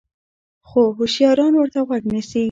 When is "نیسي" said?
2.13-2.39